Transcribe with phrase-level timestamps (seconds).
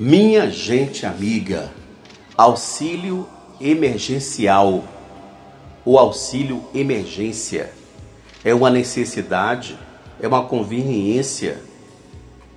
[0.00, 1.72] Minha gente amiga,
[2.36, 3.26] auxílio
[3.60, 4.84] emergencial.
[5.84, 7.72] O auxílio emergência
[8.44, 9.76] é uma necessidade,
[10.20, 11.60] é uma conveniência,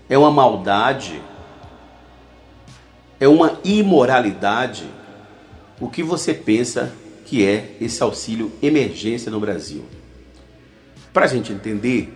[0.08, 1.20] é uma maldade,
[3.20, 4.86] é uma imoralidade.
[5.80, 6.94] O que você pensa
[7.26, 9.84] que é esse auxílio emergência no Brasil?
[11.12, 12.14] Para a gente entender,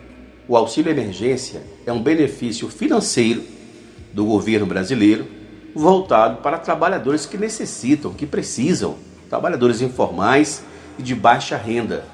[0.47, 3.54] o auxílio emergência é um benefício financeiro
[4.15, 5.27] do governo brasileiro
[5.75, 8.95] voltado para trabalhadores que necessitam, que precisam,
[9.29, 10.63] trabalhadores informais
[10.97, 12.05] e de baixa renda.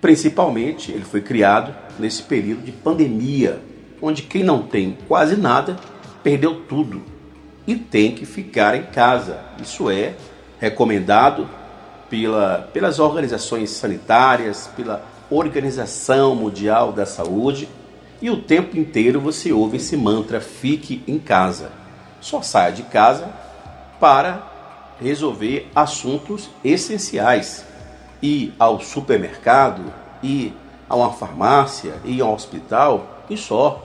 [0.00, 3.60] Principalmente, ele foi criado nesse período de pandemia,
[4.02, 5.76] onde quem não tem quase nada
[6.24, 7.00] perdeu tudo
[7.64, 9.38] e tem que ficar em casa.
[9.62, 10.16] Isso é
[10.58, 11.48] recomendado
[12.10, 17.68] pela, pelas organizações sanitárias, pela Organização Mundial da Saúde
[18.20, 21.70] e o tempo inteiro você ouve esse mantra: fique em casa.
[22.20, 23.28] Só saia de casa
[24.00, 24.42] para
[25.00, 27.64] resolver assuntos essenciais.
[28.22, 30.54] Ir ao supermercado, ir
[30.88, 33.82] a uma farmácia, ir ao hospital e só.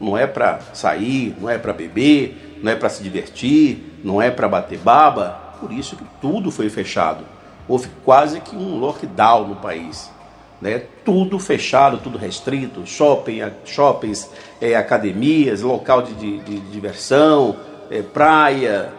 [0.00, 4.30] Não é para sair, não é para beber, não é para se divertir, não é
[4.30, 5.38] para bater baba.
[5.60, 7.24] Por isso que tudo foi fechado.
[7.68, 10.10] Houve quase que um lockdown no país
[10.60, 10.82] né?
[11.04, 14.30] Tudo fechado, tudo restrito, shopping, shoppings,
[14.60, 17.56] é, academias, local de, de, de diversão,
[17.90, 18.92] é, praia,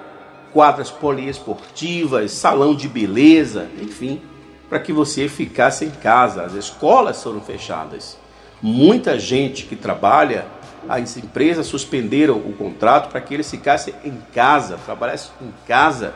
[0.52, 4.22] quadras poliesportivas, salão de beleza, enfim,
[4.70, 6.44] para que você ficasse em casa.
[6.44, 8.18] As escolas foram fechadas.
[8.62, 10.46] Muita gente que trabalha,
[10.90, 16.14] as empresas suspenderam o contrato para que eles ficassem em casa, trabalhassem em casa.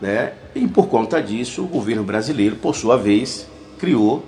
[0.00, 0.32] Né?
[0.54, 3.48] E por conta disso, o governo brasileiro, por sua vez,
[3.78, 4.24] criou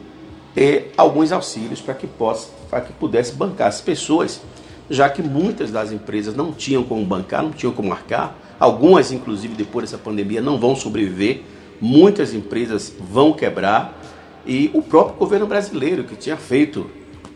[0.57, 2.51] é, alguns auxílios para que, possa,
[2.87, 4.41] que pudesse bancar as pessoas,
[4.89, 9.55] já que muitas das empresas não tinham como bancar, não tinham como marcar, algumas, inclusive,
[9.55, 11.43] depois dessa pandemia, não vão sobreviver,
[11.81, 14.01] muitas empresas vão quebrar,
[14.47, 16.89] e o próprio governo brasileiro, que tinha feito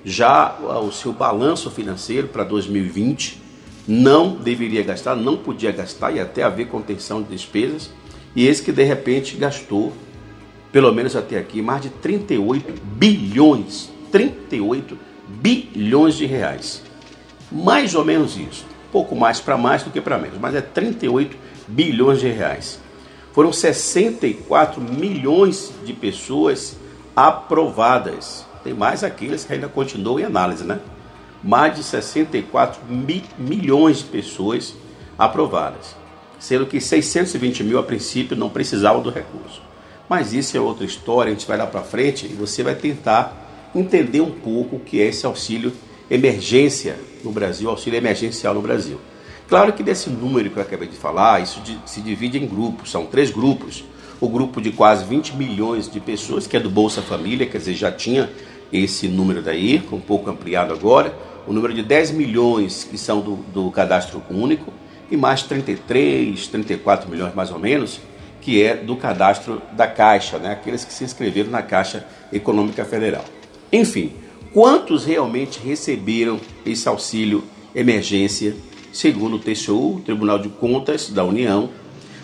[0.04, 3.42] já o seu balanço financeiro para 2020,
[3.86, 7.90] não deveria gastar, não podia gastar, e até haver contenção de despesas,
[8.36, 9.92] e esse que de repente gastou
[10.72, 14.98] pelo menos até aqui, mais de 38 bilhões, 38
[15.28, 16.82] bilhões de reais.
[17.50, 18.66] Mais ou menos isso.
[18.92, 21.36] Pouco mais para mais do que para menos, mas é 38
[21.66, 22.80] bilhões de reais.
[23.32, 26.76] Foram 64 milhões de pessoas
[27.14, 28.46] aprovadas.
[28.64, 30.80] Tem mais aqueles que ainda continuam em análise, né?
[31.42, 34.74] Mais de 64 mi milhões de pessoas
[35.18, 35.94] aprovadas,
[36.38, 39.62] sendo que 620 mil a princípio não precisavam do recurso.
[40.08, 43.70] Mas isso é outra história, a gente vai lá para frente e você vai tentar
[43.74, 45.72] entender um pouco o que é esse auxílio
[46.10, 48.98] emergência no Brasil, auxílio emergencial no Brasil.
[49.48, 53.06] Claro que desse número que eu acabei de falar, isso se divide em grupos, são
[53.06, 53.84] três grupos.
[54.20, 57.74] O grupo de quase 20 milhões de pessoas, que é do Bolsa Família, quer dizer,
[57.74, 58.28] já tinha
[58.72, 61.14] esse número daí, um pouco ampliado agora.
[61.46, 64.72] O número de 10 milhões que são do, do cadastro único
[65.10, 68.00] e mais 33, 34 milhões mais ou menos
[68.40, 70.52] que é do cadastro da Caixa, né?
[70.52, 73.24] aqueles que se inscreveram na Caixa Econômica Federal.
[73.72, 74.12] Enfim,
[74.52, 77.44] quantos realmente receberam esse auxílio
[77.74, 78.56] emergência,
[78.92, 81.70] segundo o TCU, Tribunal de Contas da União,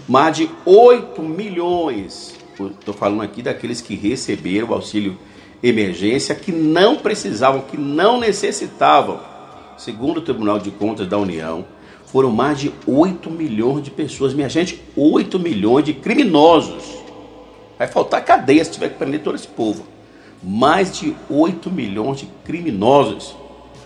[0.08, 5.18] mais de 8 milhões, estou falando aqui daqueles que receberam o auxílio
[5.62, 9.18] emergência, que não precisavam, que não necessitavam,
[9.78, 11.64] segundo o Tribunal de Contas da União,
[12.14, 14.32] foram mais de 8 milhões de pessoas.
[14.32, 16.94] Minha gente, 8 milhões de criminosos.
[17.76, 19.84] Vai faltar cadeia se tiver que prender todo esse povo.
[20.40, 23.34] Mais de 8 milhões de criminosos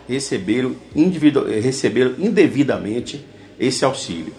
[0.06, 0.76] receberam,
[1.62, 3.24] receberam indevidamente
[3.58, 4.34] esse auxílio.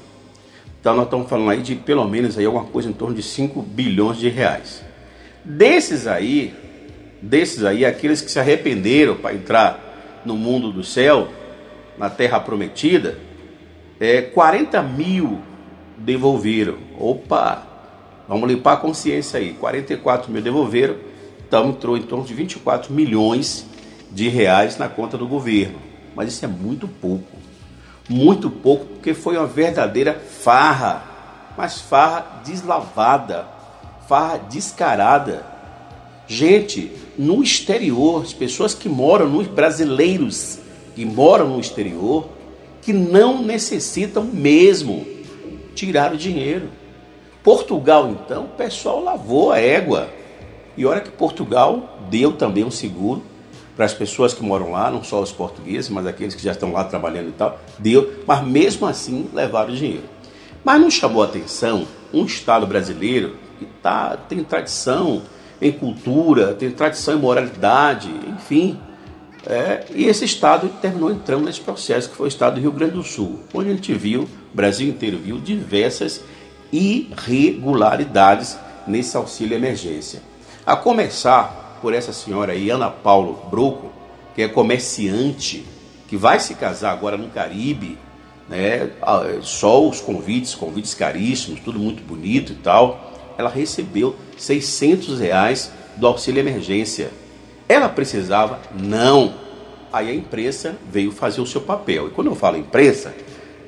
[0.79, 3.59] Então nós estamos falando aí de pelo menos aí alguma coisa em torno de 5
[3.59, 4.83] bilhões de reais.
[5.44, 6.53] Desses aí,
[7.19, 11.27] desses aí, aqueles que se arrependeram para entrar no mundo do céu,
[11.97, 13.18] na terra prometida,
[14.00, 15.40] é, 40 mil
[15.98, 16.78] devolveram.
[16.98, 17.63] Opa,
[18.28, 19.54] vamos limpar a consciência aí.
[19.54, 20.96] 44 mil devolveram,
[21.46, 23.66] então entrou em torno de 24 milhões
[24.12, 25.80] de reais na conta do governo.
[26.16, 27.38] Mas isso é muito pouco.
[28.07, 31.04] Muito pouco, porque foi uma verdadeira farra.
[31.57, 33.48] Mas farra deslavada,
[34.07, 35.46] farra descarada.
[36.25, 40.60] Gente, no exterior, as pessoas que moram, nos brasileiros
[40.96, 42.30] que moram no exterior,
[42.81, 45.05] que não necessitam mesmo
[45.75, 46.69] tirar o dinheiro.
[47.43, 50.09] Portugal, então, o pessoal lavou a égua.
[50.75, 53.23] E olha que Portugal deu também um seguro
[53.75, 56.73] para as pessoas que moram lá, não só os portugueses, mas aqueles que já estão
[56.73, 60.03] lá trabalhando e tal, deu, mas mesmo assim levaram o dinheiro.
[60.63, 65.21] Mas não chamou atenção um Estado brasileiro que tá, tem tradição
[65.61, 68.77] em cultura, tem tradição em moralidade, enfim.
[69.45, 72.94] É, e esse Estado terminou entrando nesse processo, que foi o Estado do Rio Grande
[72.94, 76.21] do Sul, onde a gente viu, o Brasil inteiro viu, diversas
[76.71, 80.21] irregularidades nesse auxílio emergência.
[80.65, 83.91] A começar por essa senhora aí, Ana Paulo Broco,
[84.36, 85.65] que é comerciante,
[86.07, 87.97] que vai se casar agora no Caribe,
[88.50, 88.89] né?
[89.41, 93.13] Só os convites, convites caríssimos, tudo muito bonito e tal.
[93.38, 97.12] Ela recebeu 600 reais do auxílio emergência.
[97.69, 98.60] Ela precisava?
[98.74, 99.31] Não.
[99.94, 102.07] Aí a imprensa veio fazer o seu papel.
[102.07, 103.13] E quando eu falo imprensa,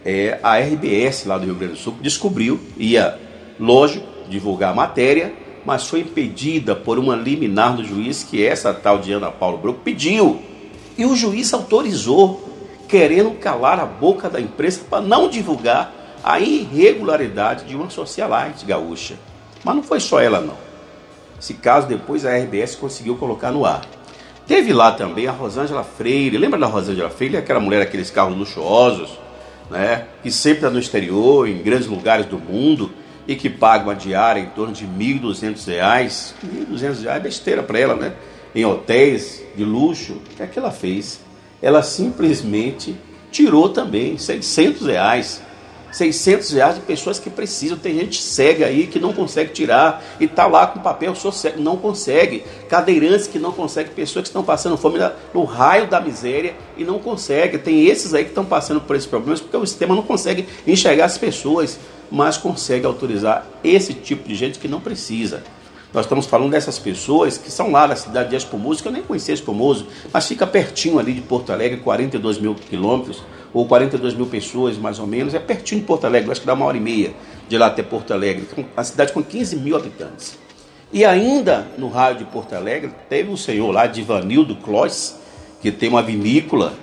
[0.04, 3.20] é a RBS lá do Rio Grande do Sul descobriu, ia,
[3.60, 5.32] lógico, divulgar a matéria,
[5.64, 9.82] mas foi impedida por uma liminar do juiz que essa tal de Ana Paulo Broco
[9.84, 10.42] pediu.
[10.98, 12.50] E o juiz autorizou,
[12.88, 15.94] querendo calar a boca da imprensa para não divulgar
[16.24, 19.16] a irregularidade de uma socialite gaúcha.
[19.64, 20.71] Mas não foi só ela não.
[21.42, 23.82] Esse caso depois a RBS conseguiu colocar no ar.
[24.46, 26.38] Teve lá também a Rosângela Freire.
[26.38, 27.38] Lembra da Rosângela Freire?
[27.38, 29.18] Aquela mulher, aqueles carros luxuosos,
[29.68, 30.06] né?
[30.22, 32.92] Que sempre está no exterior, em grandes lugares do mundo
[33.28, 36.34] e que paga uma diária em torno de R$ 1.200.
[36.44, 38.14] R$ 1.200 é besteira para ela, né?
[38.54, 40.14] Em hotéis de luxo.
[40.14, 41.22] O que é que ela fez?
[41.60, 42.96] Ela simplesmente
[43.32, 45.42] tirou também 600 reais
[45.92, 47.78] 600 reais de pessoas que precisam.
[47.78, 51.62] Tem gente cega aí que não consegue tirar e tá lá com papel, sou cego,
[51.62, 52.44] não consegue.
[52.70, 55.00] Cadeirantes que não conseguem, pessoas que estão passando fome
[55.34, 57.58] no raio da miséria e não consegue.
[57.58, 61.06] Tem esses aí que estão passando por esses problemas porque o sistema não consegue enxergar
[61.06, 61.80] as pessoas,
[62.10, 65.44] mas consegue autorizar esse tipo de gente que não precisa.
[65.94, 69.04] Nós estamos falando dessas pessoas que são lá da cidade de Espumoso, que eu nem
[69.04, 73.22] conhecia Espumoso, mas fica pertinho ali de Porto Alegre, 42 mil quilômetros
[73.54, 75.34] ou 42 mil pessoas, mais ou menos.
[75.34, 77.14] É pertinho de Porto Alegre, acho que dá uma hora e meia
[77.48, 78.48] de lá até Porto Alegre.
[78.74, 80.38] Uma cidade com 15 mil habitantes.
[80.94, 85.18] E ainda no raio de Porto Alegre, teve um senhor lá, Divanildo Clois,
[85.62, 86.74] que tem uma vinícola,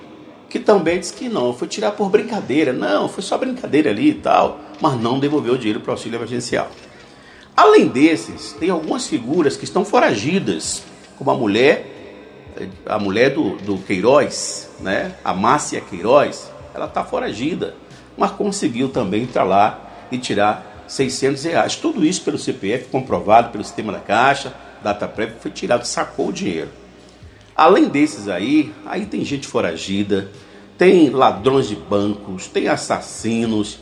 [0.48, 2.72] que também disse que não, foi tirar por brincadeira.
[2.72, 6.16] Não, foi só brincadeira ali e tal, mas não devolveu o dinheiro para o auxílio
[6.16, 6.70] emergencial.
[7.54, 10.82] Além desses, tem algumas figuras que estão foragidas,
[11.18, 11.98] como a mulher,
[12.86, 15.16] a mulher do, do Queiroz, né?
[15.24, 17.74] a Márcia Queiroz, ela está foragida,
[18.16, 21.76] mas conseguiu também entrar lá e tirar 600 reais.
[21.76, 26.32] Tudo isso pelo CPF, comprovado pelo sistema da Caixa, data prévia, foi tirado, sacou o
[26.32, 26.70] dinheiro.
[27.54, 30.30] Além desses aí, aí tem gente foragida,
[30.78, 33.80] tem ladrões de bancos, tem assassinos.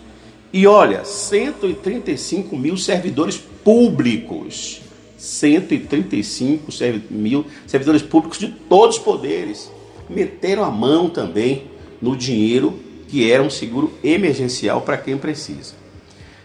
[0.52, 4.80] E olha, 135 mil servidores públicos.
[5.18, 6.70] 135
[7.10, 9.70] mil servidores públicos de todos os poderes
[10.08, 11.70] meteram a mão também
[12.00, 12.78] no dinheiro
[13.08, 15.74] que era um seguro emergencial para quem precisa.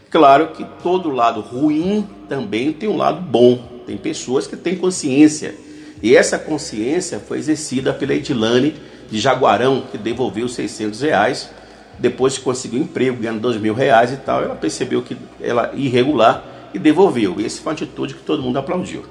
[0.09, 3.81] Claro que todo lado ruim também tem um lado bom.
[3.85, 5.55] Tem pessoas que têm consciência.
[6.03, 8.75] E essa consciência foi exercida pela Edilane
[9.09, 11.49] de Jaguarão, que devolveu 600 reais.
[11.97, 16.69] Depois que conseguiu emprego, ganhando 2 mil reais e tal, ela percebeu que ela irregular
[16.73, 17.39] e devolveu.
[17.39, 19.03] E essa foi uma atitude que todo mundo aplaudiu.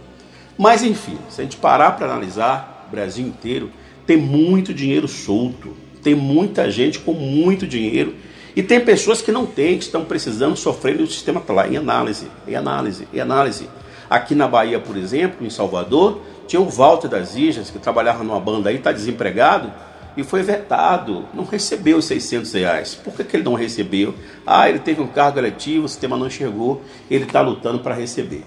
[0.58, 3.71] Mas enfim, se a gente parar para analisar, o Brasil inteiro
[4.07, 5.76] tem muito dinheiro solto.
[6.02, 8.14] Tem muita gente com muito dinheiro
[8.54, 11.76] e tem pessoas que não têm, que estão precisando, sofrendo o sistema está lá em
[11.76, 13.69] análise, em análise, em análise.
[14.09, 18.40] Aqui na Bahia, por exemplo, em Salvador, tinha o Walter das Ilhas, que trabalhava numa
[18.40, 19.73] banda aí, está desempregado,
[20.16, 22.95] e foi vetado, não recebeu os 600 reais.
[22.97, 24.14] Por que, que ele não recebeu?
[24.45, 28.45] Ah, ele teve um cargo eletivo, o sistema não chegou, ele está lutando para receber.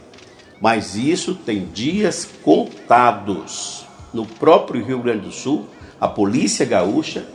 [0.59, 3.85] Mas isso tem dias contados.
[4.13, 5.65] No próprio Rio Grande do Sul,
[5.99, 7.25] a polícia gaúcha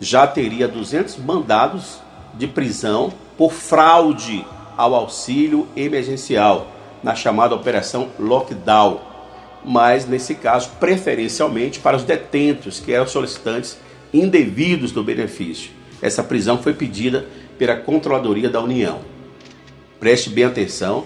[0.00, 2.00] já teria 200 mandados
[2.34, 4.44] de prisão por fraude
[4.76, 6.72] ao auxílio emergencial,
[7.02, 9.00] na chamada Operação Lockdown,
[9.64, 13.78] mas nesse caso preferencialmente para os detentos que eram solicitantes
[14.12, 15.70] indevidos do benefício.
[16.00, 17.26] Essa prisão foi pedida
[17.58, 19.00] pela Controladoria da União.
[19.98, 21.04] Preste bem atenção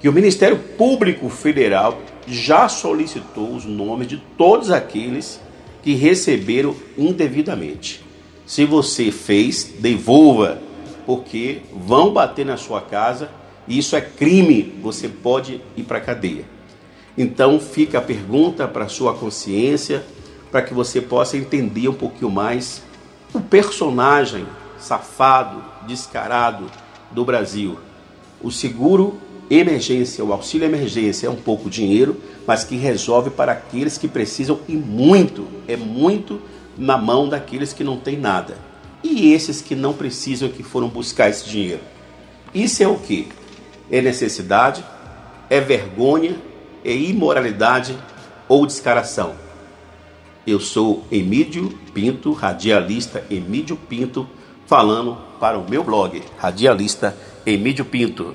[0.00, 5.40] que o Ministério Público Federal já solicitou os nomes de todos aqueles
[5.82, 8.01] que receberam indevidamente.
[8.52, 10.58] Se você fez, devolva,
[11.06, 13.30] porque vão bater na sua casa
[13.66, 16.44] e isso é crime, você pode ir para a cadeia.
[17.16, 20.04] Então fica a pergunta para sua consciência,
[20.50, 22.82] para que você possa entender um pouquinho mais
[23.32, 24.44] o personagem
[24.78, 26.70] safado, descarado
[27.10, 27.78] do Brasil,
[28.38, 29.18] o seguro
[29.48, 34.60] emergência, o auxílio emergência é um pouco dinheiro, mas que resolve para aqueles que precisam
[34.68, 36.38] e muito, é muito
[36.76, 38.56] na mão daqueles que não têm nada.
[39.02, 41.80] E esses que não precisam que foram buscar esse dinheiro.
[42.54, 43.28] Isso é o que?
[43.90, 44.84] É necessidade,
[45.50, 46.36] é vergonha,
[46.84, 47.96] é imoralidade
[48.48, 49.34] ou descaração.
[50.46, 54.26] Eu sou Emílio Pinto, radialista Emílio Pinto,
[54.66, 58.34] falando para o meu blog, radialista Emílio Pinto.